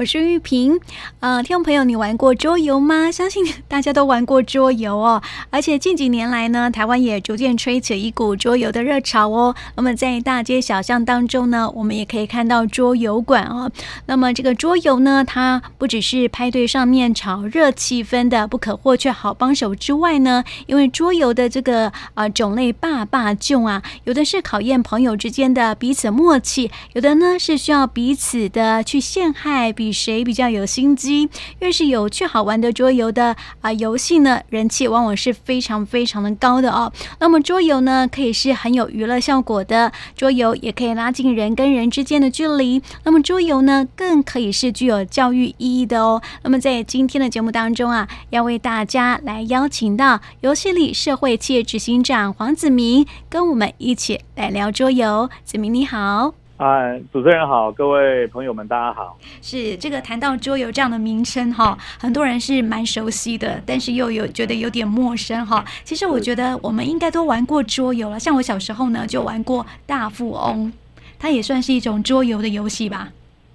[0.00, 0.80] 我是玉萍。
[1.20, 3.12] 呃，听众朋友，你玩过桌游吗？
[3.12, 5.20] 相信大家都玩过桌游哦。
[5.50, 9.54] 而且近几年来呢，台湾也逐渐吹起一股桌游的热潮哦。
[9.76, 13.70] 那么在大街小巷当中呢，我们也可以看到桌游馆哦。
[14.06, 31.28] 那么这个桌游呢，它不只是派对上面炒热气氛的不可或缺好帮手之外呢，因为桌游的这个呃种类霸霸众啊，有的是考验朋友之间的彼此默契，有的呢是需要彼此的去陷害谁比较有心机？
[31.60, 36.92] 越是有趣好玩的桌游的啊游戏呢，人气往往是非常非常的高的哦。
[37.18, 42.82] 那么桌游呢，可以是很有娱乐效果的，桌游也可以拉近人跟人之间的距离。
[43.04, 46.20] 那么桌游呢，更可以是具有教育意义的哦。
[46.42, 55.28] 那么在今天的节目当中啊，要为大家来邀请到游戏力社会企业执行长黄子明，跟我们一起来聊桌游。
[55.44, 56.39] 子明你好。
[56.62, 59.16] 嗨，主持人好，各位朋友们，大家好。
[59.40, 65.64] 是这个谈到桌游这样的名称哈，很多人是蛮熟悉的，但是又有觉得有点陌生哈。
[65.84, 70.70] 其实我觉得我们应该都玩过桌游了，像我小时候呢就玩过大富翁，
[71.18, 73.08] 它也算是一种桌游的游戏吧？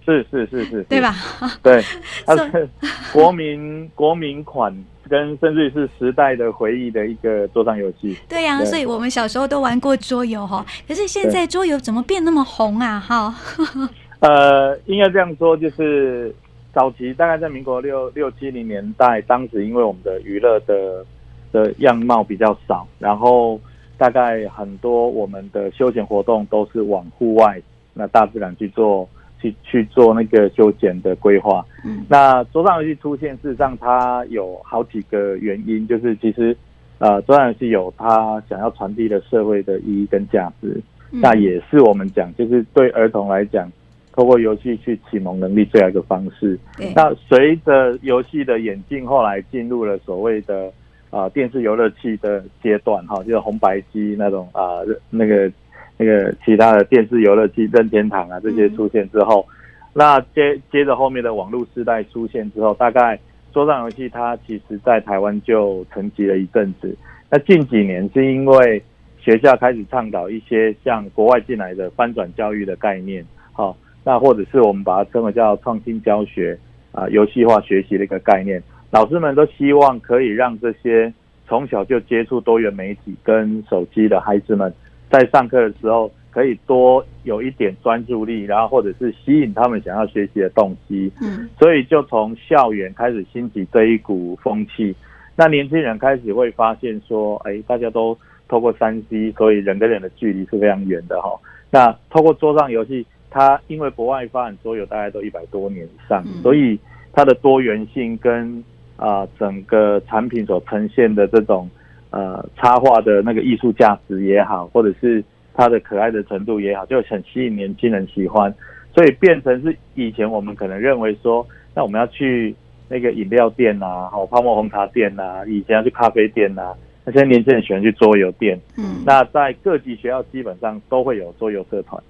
[0.03, 1.15] 是是是是，是，对吧？
[1.61, 1.83] 对，
[2.25, 2.67] 它是
[3.13, 4.75] 国民国民款。
[5.09, 8.17] 跟甚至是时代的回忆的一个桌上游戏。
[8.27, 10.65] 对呀、啊，所以我们小时候都玩过桌游哈。
[10.87, 12.99] 可是现在桌游怎么变那么红啊？
[12.99, 13.35] 哈。
[14.19, 16.33] 呃，应该这样说，就是
[16.73, 21.05] 早期大概在民国六六七零年代，当时因为我们的娱乐的
[21.51, 23.59] 的样貌比较少，然后
[23.97, 27.61] 大概很多我们的休闲活动都是往户外、
[27.93, 29.07] 那大自然去做。
[29.51, 31.63] 去去做那个修剪的规划。
[31.83, 36.55] 嗯，那桌上游戏出现，事实上它有好几个原因，就是其实
[36.97, 40.81] 呃，桌上游戏有它想要传递的社会的意义跟价值。
[41.11, 43.71] 嗯，那也是我们讲，就是对儿童来讲，
[44.13, 46.57] 透过游戏去启蒙能力最好的方式。
[46.95, 50.67] 那随着游戏的演进，后来进入了所谓的
[51.09, 55.51] 啊、呃、电视游乐器的阶段，哈，就是红白机那种啊、呃、那个。
[55.97, 59.55] 那个其他的电视游乐器、任天堂啊这些出现之后，嗯、
[59.93, 63.17] 那接接着后面的网络时代出现之后，大概
[63.53, 66.93] 桌上游戏它其实在台湾就沉寂了一阵子。
[67.29, 68.83] 那近几年是因为
[69.17, 76.57] 学校开始倡导一些像国外进来的翻转教育的概念，好，那或者是我们把它称为叫创新教学
[76.91, 78.61] 啊，游戏化学习的一个概念，
[78.91, 81.11] 老师们都希望可以让这些
[81.47, 84.73] 从小就接触多元媒体跟手机的孩子们。
[85.09, 91.11] 在上课的时候，可以多有一点专注力，然后或者是吸引他们想要学习的动机。
[91.21, 94.93] 嗯，所以就从校园开始兴起这一股风气。
[95.35, 98.17] 那年轻人开始会发现说，哎，大家都
[98.49, 101.29] 透过三 C，所以人跟人的距离是非常远的哈。
[101.71, 106.77] 那透过桌上游戏，它因为国外发展桌游大概都一百多年以上，所以
[107.13, 108.61] 它的多元性跟
[108.97, 111.69] 啊、呃、整个产品所呈现的这种。
[112.15, 115.21] 呃，插画的那个艺术价值也好，或者是
[115.53, 118.49] 它的可爱的程度也好，就很吸引年轻人喜欢，
[118.95, 122.55] 所以变成是以前我们可能认为说，那我们要去
[122.87, 126.73] 那个饮料店啊，好泡沫红茶店啊，以前要去咖啡店啊，
[127.03, 128.57] 那现在年轻人喜欢去桌游店。
[128.77, 132.01] 嗯，那在各级学校基本上都会有桌游社团，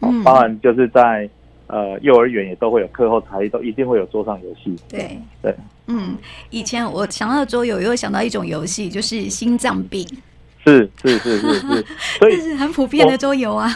[0.00, 1.30] 嗯，当然就是在。
[1.68, 4.76] 呃，幼儿园也都会有课后才艺，都一定会有桌上游戏。
[4.90, 5.08] 对
[5.40, 5.54] 对，
[5.92, 6.16] 嗯，
[6.50, 10.06] 以前我想到桌游，又想到一种游戏，就是心脏病。
[10.64, 11.86] 是是是是是，
[12.18, 13.68] 所以是很普遍的桌游啊。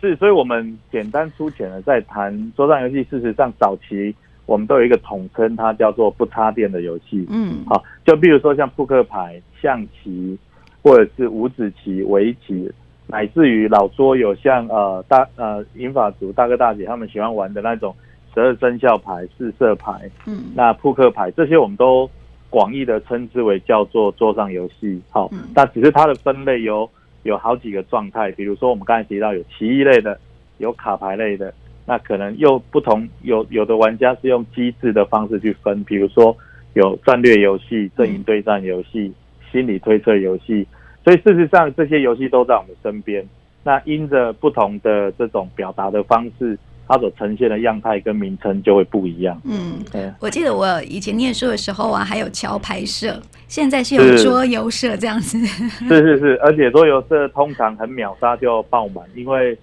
[0.00, 3.02] 是，所以我们简单粗浅的在谈桌上游戏。
[3.10, 7.24] 事实上，早期我们都有一个统称，它叫做不插电的游戏。
[7.30, 10.36] 嗯，好，就比如说像扑克牌、象棋，
[10.82, 12.70] 或者是五子棋、围棋。
[13.08, 17.94] 乃至于老桌游，像呃大呃银发族大哥大姐他们喜欢玩的那种
[18.34, 22.08] 十二生肖牌、四色牌，嗯，那扑克牌这些我们都
[22.50, 25.00] 广义的称之为叫做桌上游戏。
[25.10, 26.88] 好，那只是它的分类有
[27.22, 30.18] 有好几个状态，比如说我们刚才提到有棋艺类的，
[30.58, 31.52] 有卡牌类的，
[31.86, 36.36] 那可能又不同，有有的玩家是用机制的方式去分，比如说
[36.74, 39.12] 有战略游戏、阵营对战游戏、
[39.50, 40.66] 心理推测游戏。
[41.04, 43.26] 所以事实上，这些游戏都在我们身边。
[43.64, 46.58] 那因着不同的这种表达的方式，
[46.92, 49.40] 它所呈现的样态跟名称就会不一样。
[49.46, 50.12] 嗯，对。
[50.20, 53.18] 我记得我以前念书的时候啊，还有桥牌社，
[53.48, 55.38] 现在是有桌游社这样子。
[55.88, 59.56] 是是是，而且桌游社通常很秒杀就爆满，因为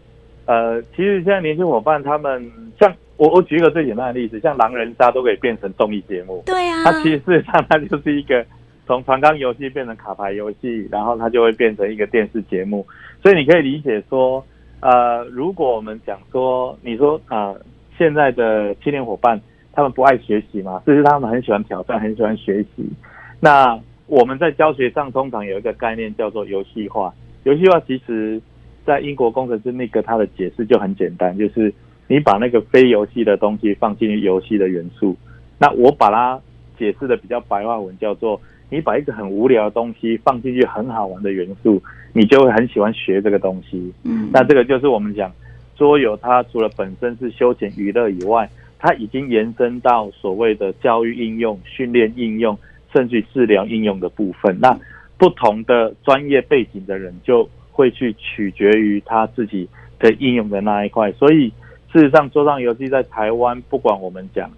[0.45, 6.41] 呃，其实现在年轻伙伴他们，像我我举一个最简单的例子，像狼人杀都可以变成综艺节目。
[6.47, 6.83] 对啊。
[6.83, 8.43] 它其实事实上它就是一个。
[8.87, 12.83] 从传纲游戏变成卡牌游戏，然后它就会变成一个电视节目。
[13.21, 14.43] 所以你可以理解说，
[14.81, 17.53] 呃，如果我们讲说，你说啊、
[17.97, 19.39] 现在的青年伙伴，
[19.73, 22.89] 他们不爱学习嘛，其实他们很喜欢挑战，很喜欢学习。
[23.39, 23.77] 那
[24.07, 27.13] 我们在教学上通常有一个概念叫做游戏化。
[27.43, 28.41] 游戏化其实，
[28.85, 31.73] 在英国工程师那个他的解释就很简单，就是
[32.07, 35.15] 你把那个非游戏的东西放进游戏的元素。
[35.57, 36.41] 那我把它
[36.77, 41.81] 解释的比较白话文，叫做你把一个很无聊的东西放进去很好玩的元素，
[42.13, 43.93] 你就会很喜欢学这个东西。
[44.03, 45.31] 嗯，那这个就是我们讲
[45.75, 52.57] 桌游，它除了本身是休闲娱乐以外，它已经延伸到所谓的教育应用、训练应用。
[52.91, 54.75] 甚至治疗应用的部分，那
[55.15, 59.69] 不同的专业背景的人就会去取决于他自己
[59.99, 61.11] 的应用的那一块。
[61.11, 61.53] 所以，
[61.93, 64.49] 事实上，桌上游戏在台湾，不管我们讲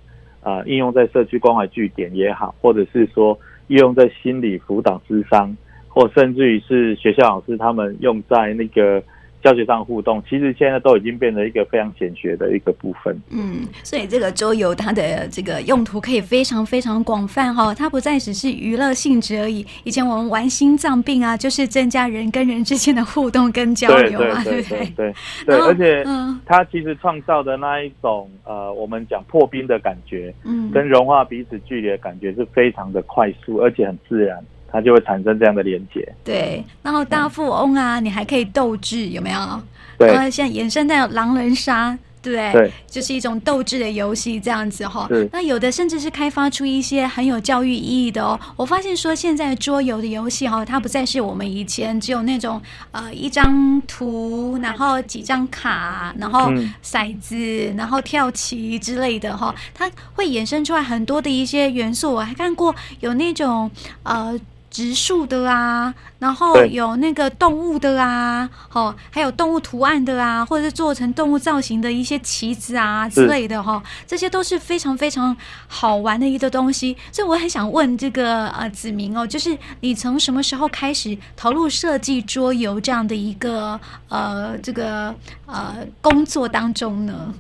[0.42, 5.56] 啊、应用在社区关怀据点也好，或者是说应用在心理辅导咨商，
[5.88, 9.02] 或甚至于是学校老师他们用在那个。
[9.44, 13.20] 教学上互动，其实现在都已经变成一个非常显学的一个部分。
[13.30, 19.66] 嗯，所以这个桌游它的这个用途可以非常非常广泛哈，它不再只是娱乐性质而已。
[19.84, 24.94] 以前我们玩心脏病啊，就是增加人跟人之间的互动跟交流啊，对不对？
[24.96, 25.14] 对
[25.46, 26.04] 对，而且
[26.46, 34.44] 它其实创造的那一种呃，我们讲破冰的感觉，嗯，跟融化彼此距离的感觉是非常的快速，而且很自然。
[34.72, 36.08] 它就会产生这样的连接。
[36.24, 39.62] 对，然后大富翁啊，嗯、你还可以斗智，有没有？
[39.98, 40.08] 对。
[40.08, 42.52] 然后现在延伸到狼人杀，对不对？
[42.54, 42.72] 对。
[42.88, 45.08] 就是一种斗智的游戏，这样子哈。
[45.10, 45.30] 是。
[45.32, 48.40] 那有的甚至是开发出一些很有教育意义的哦。
[48.56, 56.52] 我发现说，现在桌游的游戏哈，它不再是我们以前只有那种呃一张图，然后几张卡，然后
[56.84, 59.54] 骰子，嗯、然后跳棋之类的哈。
[59.74, 62.14] 它会衍生出来很多的一些元素。
[62.14, 63.70] 我还看过有那种
[64.04, 64.40] 呃。
[64.72, 75.36] 植树的啊，然后有那个动物的啊，哦，还有动物图案的啊，或者是做成动物造型的一些旗子啊之类的哈，这些都是非常非常
[75.68, 76.96] 好玩的一个东西。
[77.12, 83.78] 所以我很想问这个呃子明哦，就是你从什么时候开始投入设计桌游这样的一个
[84.08, 85.14] 呃这个
[85.46, 87.34] 呃工作当中呢？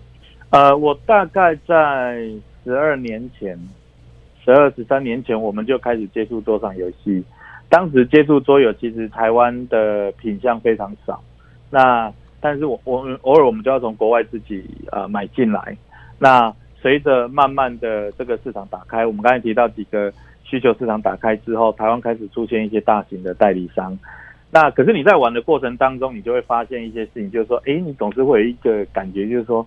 [0.49, 2.29] 呃，我大概在
[2.65, 3.57] 十二年前。
[4.43, 7.23] 十二十三年前，我们就开始接触桌上游戏。
[7.69, 11.23] 当时接触桌游，其实台湾的品相非常少。
[11.69, 12.11] 那
[12.41, 15.77] 但是我我们偶尔我们就要从国外自己呃买进来。
[16.19, 20.11] 那随着慢慢的这个市场打开，我们刚才提到几个
[20.43, 23.97] 需求市场打开之后，台湾开始出现一些大型的代理商。
[24.49, 29.65] 那可是你在玩的过程当中，你就会发现一些事情，就是说，哎，你总是会有一个感觉，就是说，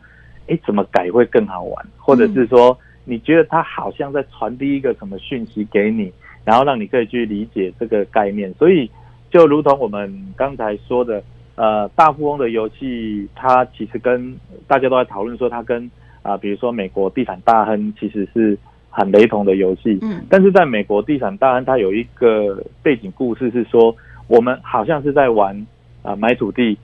[0.48, 2.76] 哎，怎么改会更好玩，或者是说。
[3.06, 6.10] 你觉得他好像在传递一个什么讯息给你，
[6.42, 8.50] 然后让你可以去理解这个概念。
[8.54, 8.90] 所以，
[9.30, 11.22] 就如同我们刚才说的，
[11.54, 14.34] 呃，大富翁的游戏，它其实跟
[14.66, 15.84] 大家都在讨论说，它跟
[16.22, 18.56] 啊、呃，比如说美国地产大亨其实是
[18.88, 19.98] 很雷同的游戏。
[20.00, 20.24] 嗯。
[20.30, 23.94] 但是在美国地产大亨，它有一个背景故事是说，
[24.28, 25.54] 我们好像是在玩
[26.02, 26.78] 啊、呃、买土地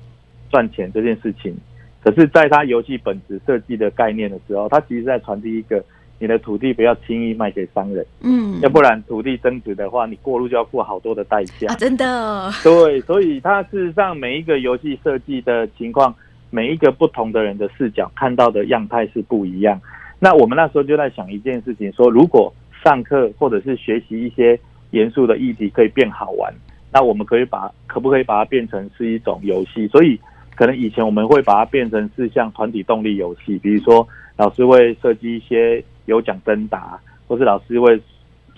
[0.51, 1.57] 赚钱这件事情，
[2.05, 5.83] 可是在它游戏本质设计的概念的时候，它其实在传递一个。
[6.23, 11.75] 你的土地不要轻易卖给商人，嗯，要不然土地增值的话，你过路就要付好多的代价啊！
[11.77, 16.15] 真的，对，所以它事实上每一个游戏设计的情况，
[16.51, 19.81] 每一个不同的人的视角看到的样态是不一样。
[20.19, 22.53] 那我们那时候就在想一件事情，说如果
[22.85, 24.61] 上课或者是学习一些
[24.91, 26.53] 严肃的议题可以变好玩，
[26.93, 29.89] 那我们可以把可不可以把它变成是一种游戏？
[29.89, 30.21] 所以
[30.55, 35.83] 可能以前我们会把它变成是像团体动力游戏，比如说老师会设计一些。
[36.11, 37.99] 有奖征答，或是老师会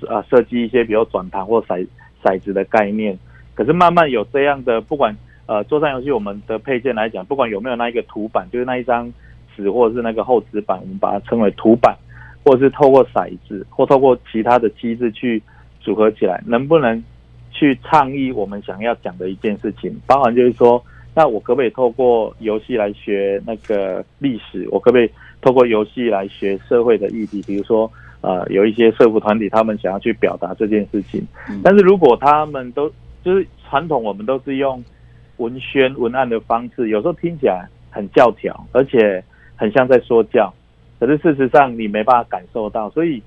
[0.09, 1.87] 呃设计一些比如转盘或骰
[2.25, 3.17] 骰子的概念。
[3.55, 5.15] 可是慢慢有这样的，不管
[5.47, 9.13] 呃桌上游戏我们的配件来讲，不管有没有那一个图板，就是那一张
[9.55, 11.95] 纸或者是那个厚纸板，我们把它称为图板，
[12.43, 15.43] 或者是透过骰子或透过其他的机制去
[15.81, 17.05] 组合起来，能不能
[17.51, 19.95] 去倡议我们想要讲的一件事情？
[20.07, 20.83] 包含就是说，
[21.15, 24.67] 那我可不可以透过游戏来学那个历史？
[24.71, 25.11] 我可不可以？
[25.43, 31.21] 透过游戏来学社会的议题，比如说，呃，有一些社福团体，他们想要去表达这件事情。
[31.65, 32.89] 但是如果他们都
[33.25, 34.83] 就是传统，我们都是用
[35.39, 39.23] 文宣文案的方式，有时候听起来很教条，而且
[39.57, 40.55] 很像在说教。
[41.01, 42.89] 可是事实上，你没办法感受到。
[42.91, 43.21] 所以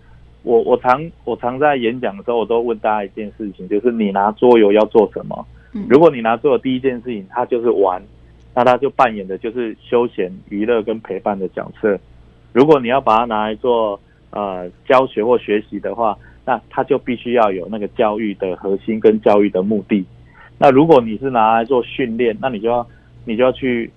[0.43, 5.45] 我我常我常在演讲的时候，我都问大家一件事情，就是你拿桌游要做什么？
[5.89, 8.01] 如果你拿桌游第一件事情，它就是玩。
[8.55, 11.99] 那他就扮演的就是休闲、娱乐跟陪伴的角色。
[12.53, 20.05] 如果你要把它拿来做呃教学或学习的话，那他就必须要有那个教育的核心跟教育的目的。
[20.57, 22.87] 那如果你是拿来做训练，那你就要
[23.25, 23.91] 你就要去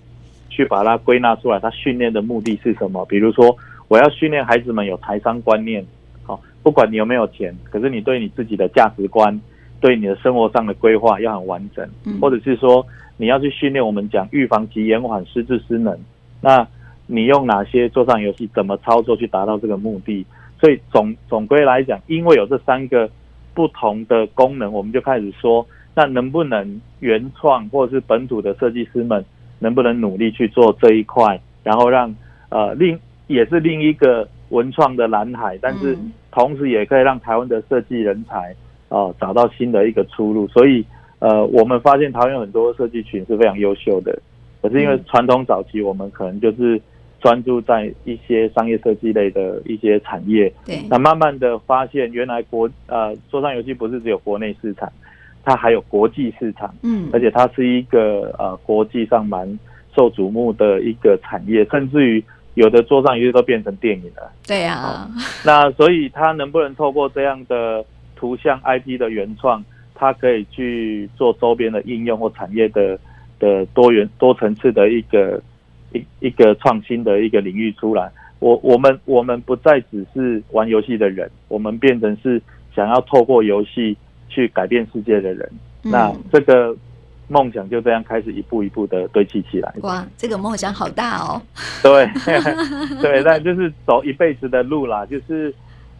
[0.49, 3.05] 去把它归纳出来，它训练的目的是什么？
[3.05, 3.55] 比如说，
[3.87, 5.85] 我要训练孩子们有财商观念。
[6.23, 9.39] 好，不管你有没有钱，可是你对你自己的价值观，
[9.79, 11.87] 对你的生活上的规划要很完整，
[12.19, 12.85] 或者是说
[13.19, 15.99] 你要去训练我们讲预防及延缓失智失能。
[16.39, 16.65] 那
[17.05, 20.25] 你用哪些桌上游戏，怎么操作去达到这个目的？
[20.57, 23.09] 所以总总归来讲，因为有这三个
[23.53, 29.25] 不同的功能，我们就开始说，那能不能原创或者是本土的设计师们，
[29.59, 32.15] 能不能努力去做这一块，然后让
[32.47, 32.97] 呃另
[33.27, 35.97] 也是另一个文创的蓝海，但是
[36.31, 38.55] 同时也可以让台湾的设计人才
[38.87, 40.47] 啊、呃、找到新的一个出路。
[40.47, 40.85] 所以
[41.19, 44.17] 呃，我们发现台湾有很多设计群是非常优秀的，
[44.61, 46.81] 可是因为传统早期我们可能就是。
[47.21, 54.89] 专注在一些商业设计类的一些产业，对，那慢慢的发现，原来国呃桌上游戏不是只有国内市场，
[55.43, 59.45] 它还有国际市场，嗯，而且它是一个呃国际上蛮
[59.93, 62.23] 受瞩目的一个产业，甚至于
[62.53, 65.05] 有的桌上游戏都变成电影了，对啊，
[65.43, 67.83] 那所以它能不能透过这样的
[68.15, 69.61] 图像 IP 的原创，
[69.99, 72.97] 它可以去做周边的应用或产业的
[73.37, 75.41] 的多元多层次的一个。
[75.91, 82.39] 一一个创新的一个领域出来，我我们我们不再只是玩游戏的人，我们变成是
[82.75, 85.51] 想要透过游戏去改变世界的人。
[85.83, 86.77] 嗯、那这个
[87.27, 89.73] 梦想就这样开始一步一步的堆砌起来。
[89.81, 91.41] 哇，这个梦想好大哦！
[91.81, 92.07] 对
[93.01, 95.03] 对，但就是走一辈子的路啦。
[95.07, 95.51] 就是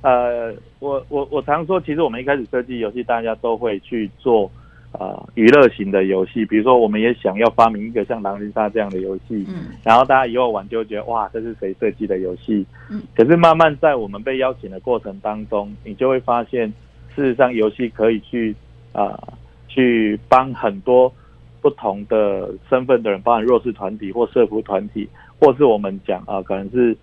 [0.01, 4.51] 呃，我我我常说，其实我们一开始设计游戏，大家都会去做。
[4.91, 12.65] 呃，娱乐型的游戏，比如说，我们也想要发明一个像狼人杀这样的游戏，嗯，然后大家以后玩就觉得，哇，这是谁设计的游戏？
[12.89, 16.67] 嗯，可是慢慢在我们被邀请的过程当中，你就会发现，
[17.15, 18.55] 事实上游戏可以去
[18.91, 19.33] 啊、呃，
[19.67, 21.13] 去帮很多
[21.61, 25.07] 不同的身份的人，包含弱势团体或社服团体，
[25.39, 26.97] 或是我们讲啊、呃，可能是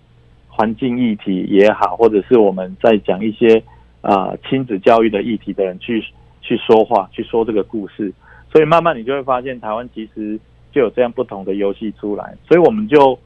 [0.57, 3.61] 环境议题也好，或者是我们在讲一些
[4.01, 6.03] 啊、呃、亲子教育的议题的人去。
[6.39, 8.13] 去说话，去说这个故事，
[8.49, 10.39] 所以慢慢你就会发现，台湾其实
[10.71, 12.33] 就有这样不同的游戏出来。
[12.47, 13.19] 所以我们就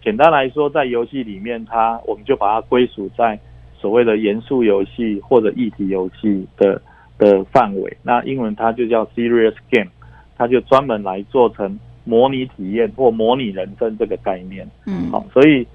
[0.00, 3.36] 简单来说，在游戏里面，它我们就把它归属在
[3.76, 6.80] 所谓的严肃游戏或者议题游戏的
[7.18, 7.96] 的范围。
[8.04, 9.90] 那英文它就叫 serious game，
[10.36, 14.64] 它就专门来做成模拟体验或模拟人生这个概念。
[14.86, 15.66] 嗯，好，所以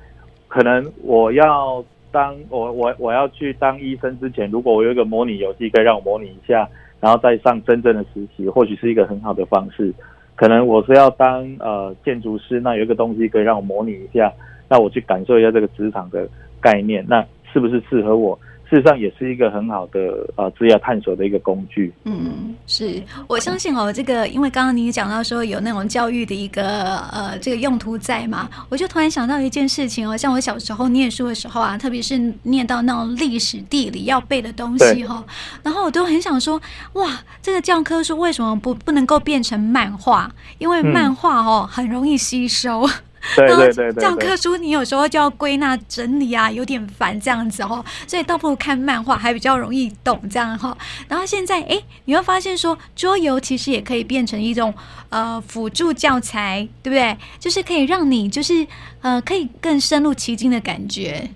[0.53, 6.69] 可能我要当我我我要去当医生之前，如果我有一个模拟游戏，可以让我模拟一下。
[7.01, 9.91] 然后再上真正的实习，或许是一个很好的方式。
[10.36, 14.31] 可能我是要当呃建筑师，那有一个东西可以让我模拟一下，
[14.69, 16.29] 那我去感受一下这个职场的
[16.62, 18.39] 概念，那是不是适合我？
[18.73, 21.93] 事实上也是一个很好的呃职业探索的一个工具。
[22.05, 35.23] 嗯，是我相信哦，这个因为刚刚你讲到说有那种教育的一个呃这个用途在嘛，我就突然想到一件事情哦，像我小时候念书的时候啊，特别是念到那种历史地理要背的东西哈、哦，
[35.61, 36.59] 然后我都很想说，
[36.93, 40.31] 哇，这个教科书为什么不不能够变成漫画？
[40.57, 42.89] 因为漫画哦、嗯、很容易吸收。
[43.37, 50.77] 对对对对，教科书你有时候就要归纳整理啊，有点烦这样子哦，所以倒不如看漫画还比较容易懂这样哈。
[51.07, 54.73] 然后现在哎，你会发现说桌游其实也可以变成一种
[55.07, 57.17] 呃辅助教材，对不对？
[57.39, 58.67] 就是可以让你就是
[59.01, 61.29] 呃可以更深入其境的感觉。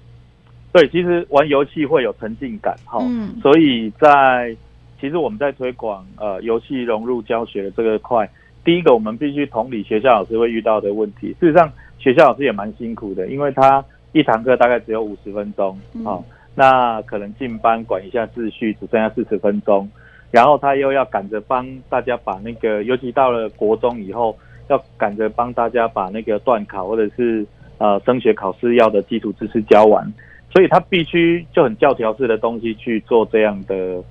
[0.74, 4.54] 对，其实玩游戏会有沉浸感哈，嗯，所以在
[5.00, 8.30] 其实我们在推广呃游戏融入教学的这个块。
[8.68, 11.34] 第一个，我们必须同理学校老师会遇到的问题。
[11.40, 13.82] 事实上，学校老师也蛮辛苦的，因为他
[14.12, 19.90] 一堂课大概只有五十分钟，好、嗯，那可能进班管一下秩序，只剩下四十分钟，
[20.32, 27.48] 然后他又要赶着帮大家把那个，尤其到了国中以后，要赶着帮大家把那个段考或者是
[27.78, 30.06] 呃升学考试要的基础知识教完，
[30.54, 34.04] 所以他必须就很教条式的东西去做这样的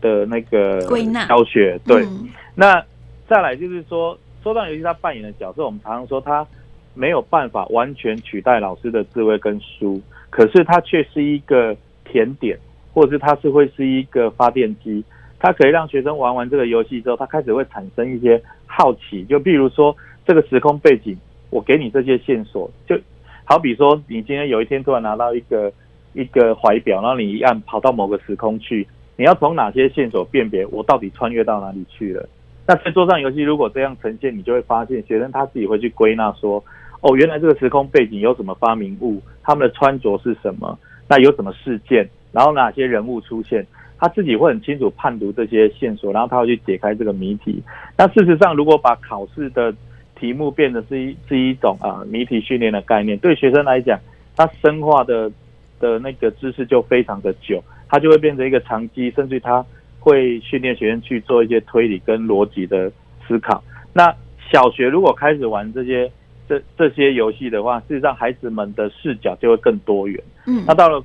[0.00, 0.80] 的那个
[1.26, 2.80] 教学，对，嗯、那。
[3.28, 6.46] 再来就是说，桌上游戏它扮演的角色，我们常常说它
[6.92, 10.00] 没有办法完全取代老师的智慧跟书，
[10.30, 12.58] 可是它却是一个甜点，
[12.92, 15.02] 或者是它是会是一个发电机，
[15.38, 21.16] 它可以让学生玩完这个游戏之后，他开始会产生一些好奇，就比如说这个时空背景，
[21.50, 22.98] 我给你这些线索，就
[23.44, 25.72] 好比说你今天有一天突然拿到一个
[26.12, 32.28] 一个怀表，然后你一按跑到某个时空去，你要从哪些线索辨别我到底穿越到哪里去了？
[32.66, 36.62] 那在桌上游戏如果这样呈现，你就会发现学生他自己会去归纳说，
[37.00, 40.78] 哦，原来这个时空背景有什么发明物，他们的穿着是什么，
[41.08, 43.66] 那有什么事件，然后哪些人物出现，
[43.98, 47.62] 他自己会很清楚判读这些线索，然后他会去解开这个谜题。
[47.98, 49.74] 那事实上，如果把考试的
[50.14, 54.00] 题目变得是一是一种啊谜题训练的概念，对学生来讲，
[54.34, 55.30] 他深化的
[55.78, 59.64] 的那个知识就非常的久，他就会变成一个长期，甚至他
[60.04, 62.92] 会训练学生去做一些推理跟逻辑的
[63.26, 63.64] 思考。
[63.94, 64.14] 那
[64.52, 66.10] 小学如果开始玩这些
[66.46, 70.22] 这这些游戏的话，事实上孩子们的视角就会更多元。
[70.46, 71.02] 嗯，那到了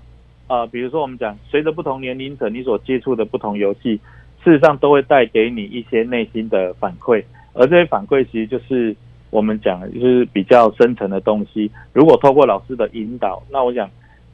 [0.47, 3.95] 呃，比如说我们讲，随着不同年龄层，你所接触的不同游戏，
[4.43, 8.93] 事实上都会带给你一些内心的反馈，而这些反馈其实就是。
[9.31, 11.69] 我们讲的就是比较深层的东西。
[11.93, 13.87] 如果透过老师的引导，那我想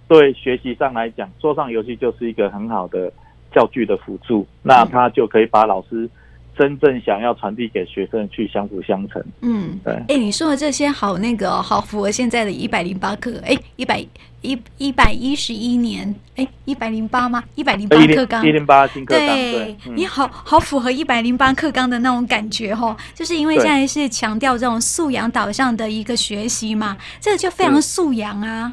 [0.07, 3.11] 对学习上来讲，桌上游戏就是一个很好的
[3.55, 4.45] 教具的辅助。
[4.61, 6.09] 那他就可以把老师
[6.57, 9.23] 真正想要传递给学生去相辅相成。
[9.41, 9.93] 嗯，对。
[10.09, 13.41] 哎，你说的这些好那个好符合现在的一百零八课。
[13.45, 14.05] 哎，一百
[14.41, 17.43] 一一百一十一年，哎，一百零八吗？
[17.55, 18.45] 一百零八课纲。
[18.45, 19.27] 一零八新课纲。
[19.27, 28.71] 对，你好好符合一百零八课纲的那种感觉哦，就是因为现在是强调这种素养导向的一个学习嘛，这个就非常素养啊。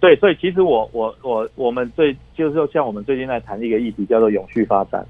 [0.00, 5.04] 对，所以其实我我我我们最就是说，像我们最近在谈一个议题，叫做永续发展。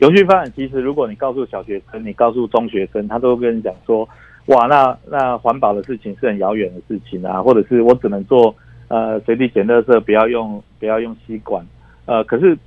[0.00, 4.06] 永续发展，其实如果你告诉小学生，你告诉中学生，他都会跟你讲说，
[4.46, 8.54] 哇，那那环保的事情是很遥远的事情啊，或者是我只能做
[8.88, 11.64] 呃随地捡垃圾，不要用不要用吸管。
[12.04, 12.58] 呃，可是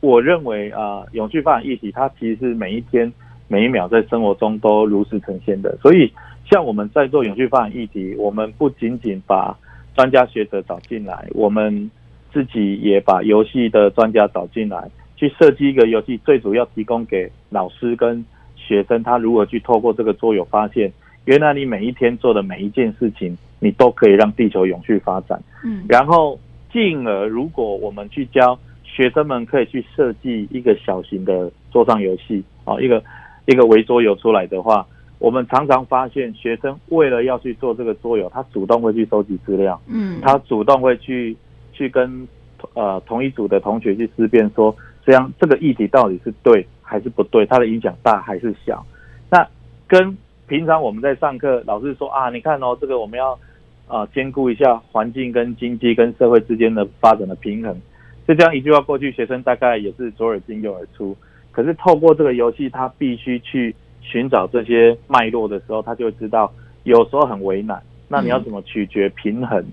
[0.00, 3.10] 我认为啊、永续发展议题，它其实是每一天
[3.48, 5.74] 每一秒在生活中都如实呈现的。
[5.80, 6.12] 所以，
[6.50, 9.56] 像我们在做永续发展议题，我们不仅仅把
[9.94, 11.90] 专家学者找进来，我们
[12.32, 14.90] 自己也把游戏的专家找进来。
[15.16, 18.24] 去设计一个游戏，最主要提供给老师跟
[18.56, 20.92] 学生，他如何去透过这个桌游发现，
[21.24, 25.40] 原来你每一天做的每一件事情，你都可以让地球永续发展。
[25.64, 26.38] 嗯，然后
[26.72, 33.02] 进而，如果我们去教学生们，可以去设计一个小型的桌上游戏，啊，一个
[33.46, 34.84] 一个围桌游出来的话，
[35.18, 41.36] 我们常常发现，学生为了要去做这个桌游，他主动会去收集资料，嗯，他主动会去
[41.72, 42.26] 去跟
[42.74, 44.74] 呃同一组的同学去思辨说。
[45.06, 47.44] 这样，这个议题到底是对还是不对？
[47.44, 48.82] 它的影响大还是小？
[49.28, 49.46] 那
[49.86, 53.32] 跟平常我们在上课，老师说啊，你看哦，这个我们要
[53.86, 57.78] 啊、呃、兼顾一下环境跟经济跟社会之间的发展的平衡。
[58.26, 61.14] 就这样一句话过去，学生大概也是左耳进右耳出。
[61.52, 66.52] 可是透过这个游戏，他必须去寻找这些脉络的时候，他就会知道
[66.84, 67.82] 有时候很为难。
[68.06, 69.64] 那你要怎么取决平衡？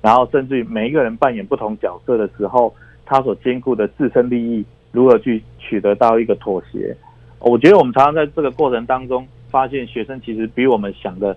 [0.00, 2.72] 然后甚至于每一个人扮演不同角色的时候，
[3.04, 4.64] 他所兼顾的自身利益。
[4.90, 6.96] 如何去取得到一个妥协？
[7.40, 11.36] 我觉得我们常常在这个过程当中发现，学生其实比我们想的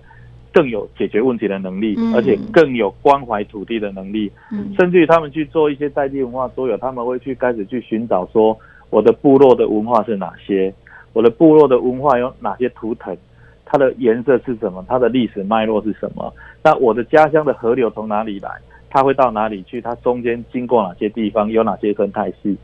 [0.50, 4.32] 更有解决问题的能力，而且更有关怀土地的能力。
[4.74, 10.72] 甚至于他们去做一些在地文化桌游，他们会去开始去寻找说，我的部落的文化是哪些？
[11.12, 13.16] 我的部落的文化有哪些图腾？
[13.64, 14.84] 它的颜色是什么？
[14.88, 16.32] 它的历史脉络是什么？
[16.62, 18.50] 那我的家乡的河流从哪里来？
[18.90, 19.80] 它会到哪里去？
[19.80, 21.50] 它中间经过哪些地方？
[21.50, 22.56] 有哪些生态系？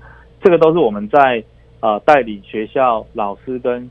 [0.43, 1.43] 这个都是我们在
[1.81, 3.91] 呃带领学校老师跟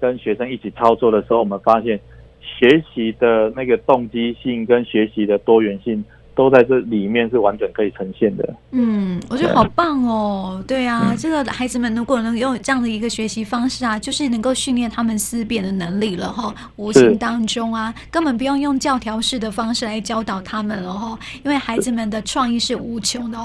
[0.00, 1.98] 跟学生一起操作的时候，我们发现
[2.40, 6.04] 学习的那个动机性跟学习的多元性。
[6.34, 8.54] 都在这里面是完整可以呈现的。
[8.70, 10.62] 嗯，我觉得好棒哦。
[10.66, 16.54] 对啊，嗯、这个孩子们如果能用这样的一个学习方式啊，就是能够训练他们思辨的能力了哈。
[16.76, 21.18] 无形当中啊，根本不用用教条式的方式来教导他们了哈。
[21.44, 23.42] 因为孩子们的创意是无穷的哦。